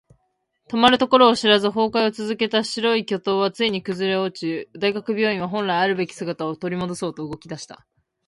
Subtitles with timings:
[0.67, 4.35] 止まるところを知らず崩壊を続けた白い巨塔はついに崩れ落
[4.65, 7.85] ち、大学病院は本来のあるべき姿を取り戻そうと動き出した。